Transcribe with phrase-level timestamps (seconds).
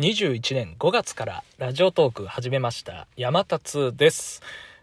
[0.00, 4.42] 2021年5月からラジオトーク始めました山達です。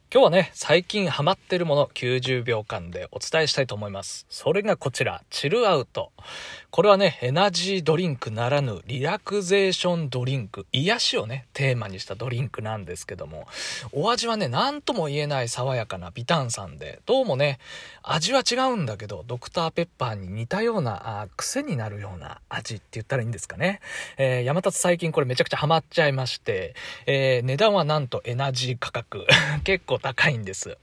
[0.10, 4.26] 今日はね、最近ハマってるもの90秒間でお伝えしたいと思います。
[4.30, 6.14] それがこちら、チルアウト。
[6.72, 13.46] これはね、エナジードリンクならぬリラクゼーションドリンク、癒しをね、テーマにしたドリンクなんですけども、
[13.92, 17.60] お味はね、なんとも言えない爽やかな微炭酸で、どうもね、
[18.04, 23.82] 味は違うんだけど、ドクターペッパーに似たような、あ癖になるような味って言ったらいいんですかね。
[24.16, 26.74] えー、山達最近これめちゃくちゃハマっちゃいまして、
[27.06, 29.28] えー、値段はなんとエナジー価格。
[29.66, 30.78] 結構高いんです。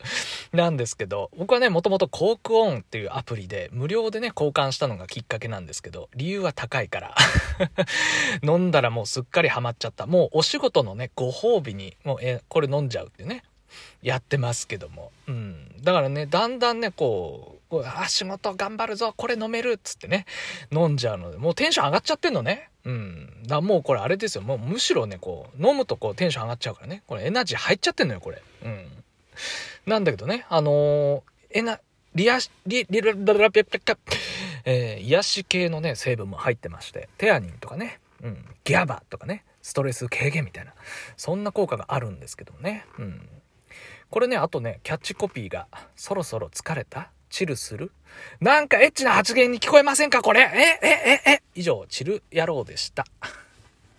[0.53, 7.15] なんですけど、僕はね、もともとコークオンっていうアプリで無料でね、交換したのがきっかけなんですですけど、理由は高いから。
[8.43, 10.07] 飲んだらもうすっかりハマっちゃった。
[10.07, 13.45] もうお仕事のね、ご褒美に、もう、えこれ飲んじゃうってね。
[14.03, 15.13] やってますけども。
[15.29, 15.77] うん。
[15.83, 20.27] だからね、だんだんね、こう、こうあ、仕事頑張るぞ、これ飲めるっつってね、
[20.73, 22.71] 飲んじゃうので、もうテンション上がっちゃってんのね。
[22.85, 23.43] うん。
[23.47, 24.43] だもうこれあれですよ。
[24.43, 27.03] もうむしろね、こう、飲むとこうテンション上がっちゃうからね。
[27.07, 28.43] これエナジー入っちゃってんのよ、これ。
[28.65, 29.05] うん。
[29.87, 31.81] なんだけどね、あのーエナ、
[32.19, 33.97] リアシ、リ、リラララピャピャピャ
[34.65, 40.75] えー癒し系のね、成分も入ってまして、テアニンとかね、うん、ギャバとかね、ストレス軽減みたいな、
[41.17, 42.87] そんな効果があるんですけどね。
[42.99, 43.29] うん。
[44.11, 47.93] これね、あとね、キャッチコピーが、そろそろ疲れたチルする
[48.41, 53.05] なんかエッチな発言に聞こえませんかこれえ、え、え、え、以上、チル野郎でした。